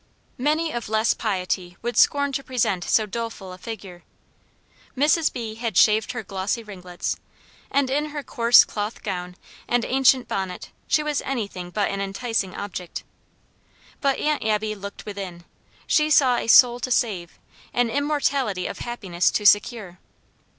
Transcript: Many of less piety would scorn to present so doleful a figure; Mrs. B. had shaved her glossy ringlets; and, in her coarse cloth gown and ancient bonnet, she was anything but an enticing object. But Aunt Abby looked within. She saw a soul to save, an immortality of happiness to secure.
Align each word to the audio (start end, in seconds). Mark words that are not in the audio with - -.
Many 0.39 0.71
of 0.71 0.89
less 0.89 1.13
piety 1.13 1.77
would 1.83 1.95
scorn 1.95 2.31
to 2.31 2.43
present 2.43 2.83
so 2.85 3.05
doleful 3.05 3.53
a 3.53 3.59
figure; 3.59 4.01
Mrs. 4.97 5.31
B. 5.31 5.53
had 5.53 5.77
shaved 5.77 6.13
her 6.13 6.23
glossy 6.23 6.63
ringlets; 6.63 7.17
and, 7.69 7.87
in 7.87 8.05
her 8.05 8.23
coarse 8.23 8.63
cloth 8.65 9.03
gown 9.03 9.35
and 9.67 9.85
ancient 9.85 10.27
bonnet, 10.27 10.71
she 10.87 11.03
was 11.03 11.21
anything 11.21 11.69
but 11.69 11.91
an 11.91 12.01
enticing 12.01 12.55
object. 12.55 13.03
But 14.01 14.17
Aunt 14.17 14.43
Abby 14.43 14.73
looked 14.73 15.05
within. 15.05 15.43
She 15.85 16.09
saw 16.09 16.37
a 16.37 16.47
soul 16.47 16.79
to 16.79 16.89
save, 16.89 17.37
an 17.71 17.91
immortality 17.91 18.65
of 18.65 18.79
happiness 18.79 19.29
to 19.29 19.45
secure. 19.45 19.99